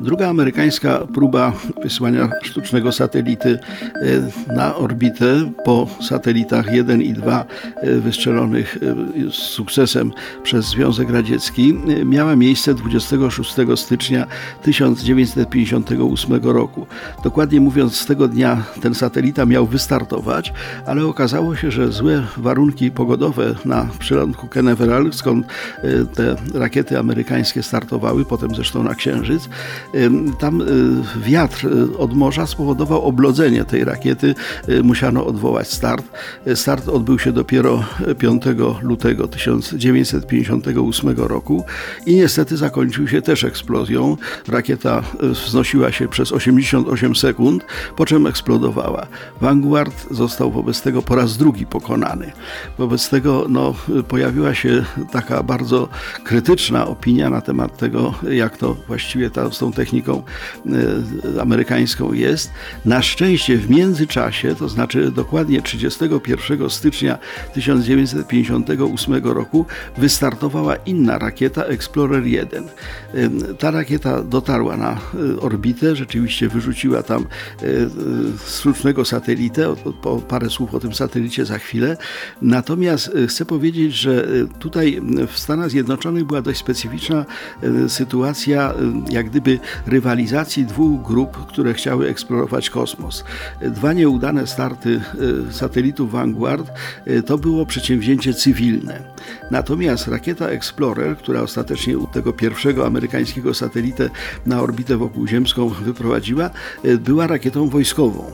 Druga 0.00 0.28
amerykańska 0.28 0.98
próba 1.14 1.52
wysłania 1.82 2.28
sztucznego 2.42 2.92
satelity 2.92 3.58
e, 4.48 4.54
na 4.54 4.76
orbitę 4.76 5.50
po 5.64 5.88
satelitach 6.08 6.74
1 6.74 7.02
i 7.02 7.12
2 7.12 7.44
e, 7.76 7.94
wystrzelonych 7.94 8.78
e, 9.26 9.30
z 9.30 9.34
sukcesem 9.34 10.12
przez 10.42 10.66
Związek 10.66 11.10
Radziecki 11.10 11.74
miała 12.04 12.36
miejsce 12.36 12.74
26 12.74 13.54
stycznia 13.76 14.26
1958 14.62 16.44
roku. 16.44 16.86
Dokładnie 17.24 17.60
mówiąc, 17.60 17.96
z 17.96 18.06
tego 18.06 18.28
dnia 18.28 18.62
ten 18.82 18.94
satelita 18.94 19.46
miał 19.46 19.66
wystartować, 19.66 20.52
ale 20.86 21.06
okazało 21.06 21.56
się, 21.56 21.70
że 21.70 21.92
złe 21.92 22.22
warunki 22.36 22.90
pogodowe 22.90 23.54
na 23.64 23.88
przylądku 23.98 24.48
Canaveral, 24.48 25.12
skąd 25.12 25.46
te 26.14 26.36
rakiety 26.54 26.98
amerykańskie 26.98 27.62
startowały, 27.62 28.24
potem 28.24 28.54
zresztą 28.54 28.82
na 28.82 28.94
Księżyc, 28.94 29.48
tam 30.38 30.60
y, 30.60 30.66
wiatr 31.20 31.66
y, 31.66 31.98
od 31.98 32.14
morza 32.14 32.46
spowodował 32.46 33.02
oblodzenie 33.02 33.64
tej 33.64 33.84
rakiety. 33.84 34.34
Y, 34.68 34.82
musiano 34.82 35.26
odwołać 35.26 35.70
start. 35.70 36.04
Start 36.54 36.88
odbył 36.88 37.18
się 37.18 37.32
dopiero 37.32 37.84
5 38.18 38.42
lutego 38.82 39.28
1958 39.28 41.16
roku 41.16 41.64
i 42.06 42.14
niestety 42.16 42.56
zakończył 42.56 43.08
się 43.08 43.22
też 43.22 43.44
eksplozją. 43.44 44.16
Rakieta 44.48 45.02
wznosiła 45.20 45.92
się 45.92 46.08
przez 46.08 46.32
88 46.32 47.16
sekund, 47.16 47.64
po 47.96 48.06
czym 48.06 48.26
eksplodowała. 48.26 49.06
Vanguard 49.40 50.06
został 50.10 50.50
wobec 50.50 50.82
tego 50.82 51.02
po 51.02 51.14
raz 51.14 51.36
drugi 51.36 51.66
pokonany. 51.66 52.32
Wobec 52.78 53.08
tego 53.08 53.46
no, 53.48 53.74
pojawiła 54.08 54.54
się 54.54 54.84
taka 55.12 55.42
bardzo 55.42 55.88
krytyczna 56.24 56.86
opinia 56.86 57.30
na 57.30 57.40
temat 57.40 57.78
tego, 57.78 58.14
jak 58.30 58.58
to 58.58 58.76
właściwie 58.88 59.30
ta, 59.30 59.50
z 59.50 59.58
tą 59.58 59.72
techniką 59.84 60.22
e, 61.36 61.40
amerykańską 61.40 62.12
jest. 62.12 62.50
Na 62.84 63.02
szczęście 63.02 63.56
w 63.56 63.70
międzyczasie, 63.70 64.54
to 64.54 64.68
znaczy 64.68 65.10
dokładnie 65.10 65.62
31 65.62 66.70
stycznia 66.70 67.18
1958 67.54 69.24
roku, 69.24 69.66
wystartowała 69.98 70.76
inna 70.76 71.18
rakieta 71.18 71.64
Explorer 71.64 72.26
1. 72.26 72.64
E, 72.64 72.68
ta 73.58 73.70
rakieta 73.70 74.22
dotarła 74.22 74.76
na 74.76 74.92
e, 74.92 75.40
orbitę, 75.40 75.96
rzeczywiście 75.96 76.48
wyrzuciła 76.48 77.02
tam 77.02 77.26
sztucznego 78.46 79.04
satelitę. 79.04 79.74
Po 80.02 80.16
parę 80.16 80.50
słów 80.50 80.74
o 80.74 80.80
tym 80.80 80.94
satelicie 80.94 81.44
za 81.44 81.58
chwilę. 81.58 81.96
Natomiast 82.42 83.10
chcę 83.28 83.44
powiedzieć, 83.44 83.94
że 83.94 84.26
tutaj 84.58 85.00
w 85.28 85.38
Stanach 85.38 85.70
Zjednoczonych 85.70 86.24
była 86.24 86.42
dość 86.42 86.60
specyficzna 86.60 87.24
sytuacja, 87.88 88.74
jak 89.10 89.30
gdyby 89.30 89.58
rywalizacji 89.86 90.64
dwóch 90.64 91.02
grup, 91.02 91.46
które 91.46 91.74
chciały 91.74 92.08
eksplorować 92.08 92.70
kosmos. 92.70 93.24
Dwa 93.62 93.92
nieudane 93.92 94.46
starty 94.46 95.00
e, 95.48 95.52
satelitów 95.52 96.12
Vanguard 96.12 96.70
e, 97.04 97.22
to 97.22 97.38
było 97.38 97.66
przedsięwzięcie 97.66 98.34
cywilne. 98.34 99.02
Natomiast 99.50 100.08
rakieta 100.08 100.46
Explorer, 100.46 101.16
która 101.16 101.40
ostatecznie 101.40 101.94
tego 102.12 102.32
pierwszego 102.32 102.86
amerykańskiego 102.86 103.54
satelitę 103.54 104.10
na 104.46 104.62
orbitę 104.62 104.96
wokółziemską 104.96 105.68
wyprowadziła, 105.68 106.50
e, 106.84 106.96
była 106.96 107.26
rakietą 107.26 107.68
wojskową. 107.68 108.30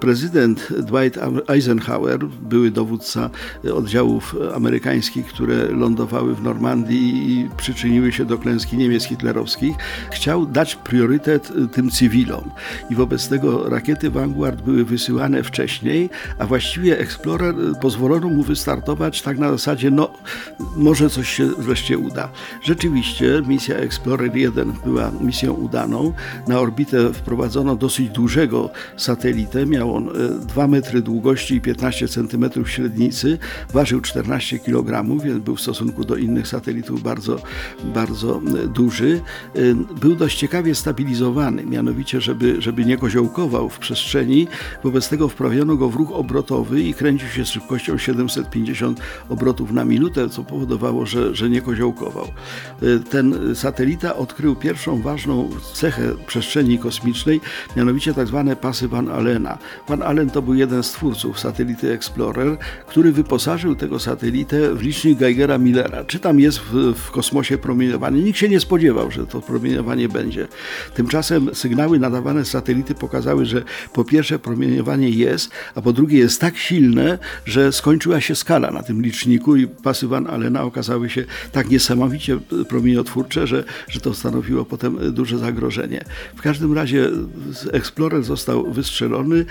Prezydent 0.00 0.68
Dwight 0.78 1.18
Eisenhower, 1.48 2.18
były 2.26 2.70
dowódca 2.70 3.30
oddziałów 3.74 4.36
amerykańskich, 4.54 5.26
które 5.26 5.66
lądowały 5.66 6.34
w 6.34 6.42
Normandii 6.42 7.32
i 7.32 7.48
przyczyniły 7.56 8.12
się 8.12 8.24
do 8.24 8.38
klęski 8.38 8.76
Niemiec 8.76 9.04
hitlerowskich, 9.04 9.76
chciał 10.12 10.46
dać 10.46 10.71
priorytet 10.76 11.50
y, 11.50 11.68
tym 11.68 11.90
cywilom. 11.90 12.50
I 12.90 12.94
wobec 12.94 13.28
tego 13.28 13.68
rakiety 13.68 14.10
Vanguard 14.10 14.62
były 14.62 14.84
wysyłane 14.84 15.42
wcześniej, 15.42 16.10
a 16.38 16.46
właściwie 16.46 16.98
Explorer 16.98 17.54
y, 17.60 17.80
pozwolono 17.80 18.28
mu 18.28 18.42
wystartować 18.42 19.22
tak 19.22 19.38
na 19.38 19.50
zasadzie, 19.50 19.90
no 19.90 20.10
może 20.76 21.10
coś 21.10 21.28
się 21.28 21.46
wreszcie 21.46 21.98
uda. 21.98 22.28
Rzeczywiście 22.62 23.42
misja 23.46 23.76
Explorer 23.76 24.36
1 24.36 24.72
była 24.84 25.10
misją 25.20 25.52
udaną. 25.52 26.12
Na 26.48 26.60
orbitę 26.60 27.12
wprowadzono 27.12 27.76
dosyć 27.76 28.08
dużego 28.08 28.70
satelitę. 28.96 29.66
Miał 29.66 29.96
on 29.96 30.10
2 30.40 30.64
y, 30.64 30.68
metry 30.68 31.02
długości 31.02 31.54
i 31.54 31.60
15 31.60 32.08
cm 32.08 32.66
średnicy. 32.66 33.38
Ważył 33.72 34.00
14 34.00 34.58
kg, 34.58 35.20
więc 35.24 35.44
był 35.44 35.56
w 35.56 35.60
stosunku 35.60 36.04
do 36.04 36.16
innych 36.16 36.48
satelitów 36.48 37.02
bardzo, 37.02 37.42
bardzo 37.84 38.40
duży. 38.74 39.20
Był 40.00 40.16
dość 40.16 40.38
ciekawie 40.38 40.61
stabilny 40.70 41.02
stabilizowany, 41.02 41.66
mianowicie, 41.66 42.20
żeby, 42.20 42.62
żeby 42.62 42.84
nie 42.84 42.96
koziołkował 42.96 43.68
w 43.68 43.78
przestrzeni. 43.78 44.48
Wobec 44.84 45.08
tego 45.08 45.28
wprawiono 45.28 45.76
go 45.76 45.88
w 45.88 45.94
ruch 45.94 46.12
obrotowy 46.12 46.82
i 46.82 46.94
kręcił 46.94 47.28
się 47.28 47.44
z 47.44 47.48
szybkością 47.48 47.98
750 47.98 49.00
obrotów 49.28 49.72
na 49.72 49.84
minutę, 49.84 50.28
co 50.28 50.44
powodowało, 50.44 51.06
że, 51.06 51.34
że 51.34 51.50
nie 51.50 51.60
koziołkował. 51.60 52.26
E, 52.82 52.98
ten 52.98 53.54
satelita 53.54 54.16
odkrył 54.16 54.56
pierwszą 54.56 55.02
ważną 55.02 55.50
cechę 55.74 56.02
przestrzeni 56.26 56.78
kosmicznej, 56.78 57.40
mianowicie 57.76 58.14
tak 58.14 58.26
zwane 58.26 58.56
pasy 58.56 58.88
Van 58.88 59.08
Allena. 59.08 59.58
Van 59.88 60.02
Allen 60.02 60.30
to 60.30 60.42
był 60.42 60.54
jeden 60.54 60.82
z 60.82 60.92
twórców 60.92 61.40
satelity 61.40 61.92
Explorer, 61.92 62.58
który 62.86 63.12
wyposażył 63.12 63.74
tego 63.74 63.98
satelitę 63.98 64.74
w 64.74 64.82
licznik 64.82 65.18
Geigera 65.18 65.58
Millera. 65.58 66.04
Czy 66.04 66.18
tam 66.18 66.40
jest 66.40 66.58
w, 66.58 66.94
w 66.94 67.10
kosmosie 67.10 67.58
promieniowanie? 67.58 68.22
Nikt 68.22 68.38
się 68.38 68.48
nie 68.48 68.60
spodziewał, 68.60 69.10
że 69.10 69.26
to 69.26 69.40
promieniowanie 69.40 70.08
będzie. 70.08 70.48
Tymczasem 70.94 71.54
sygnały 71.54 71.98
nadawane 71.98 72.44
z 72.44 72.48
satelity 72.50 72.94
pokazały, 72.94 73.46
że 73.46 73.62
po 73.92 74.04
pierwsze 74.04 74.38
promieniowanie 74.38 75.10
jest, 75.10 75.50
a 75.74 75.82
po 75.82 75.92
drugie 75.92 76.18
jest 76.18 76.40
tak 76.40 76.56
silne, 76.56 77.18
że 77.44 77.72
skończyła 77.72 78.20
się 78.20 78.34
skala 78.34 78.70
na 78.70 78.82
tym 78.82 79.02
liczniku 79.02 79.56
i 79.56 79.66
pasy 79.66 80.08
Van 80.08 80.26
Allena 80.26 80.62
okazały 80.62 81.10
się 81.10 81.24
tak 81.52 81.70
niesamowicie 81.70 82.38
promieniotwórcze, 82.68 83.46
że, 83.46 83.64
że 83.88 84.00
to 84.00 84.14
stanowiło 84.14 84.64
potem 84.64 85.12
duże 85.12 85.38
zagrożenie. 85.38 86.04
W 86.36 86.42
każdym 86.42 86.72
razie 86.72 87.10
Explorer 87.72 88.22
został 88.22 88.72
wystrzelony, 88.72 89.44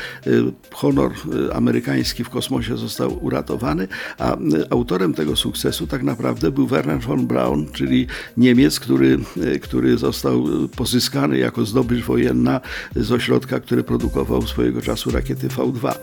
honor 0.72 1.12
amerykański 1.53 2.23
w 2.23 2.29
kosmosie 2.29 2.78
został 2.78 3.25
uratowany, 3.25 3.88
a 4.18 4.38
autorem 4.69 5.13
tego 5.13 5.35
sukcesu 5.35 5.88
tak 5.88 6.03
naprawdę 6.03 6.51
był 6.51 6.68
Werner 6.68 7.00
von 7.00 7.28
Braun, 7.28 7.68
czyli 7.73 8.07
Niemiec, 8.38 8.79
który, 8.79 9.19
który 9.62 9.97
został 9.97 10.45
pozyskany 10.91 11.38
jako 11.38 11.66
zdobycz 11.66 12.03
wojenna 12.03 12.62
z 12.96 13.12
ośrodka, 13.12 13.59
który 13.59 13.84
produkował 13.84 14.41
swojego 14.41 14.81
czasu 14.81 15.12
rakiety 15.12 15.47
V2. 15.47 15.94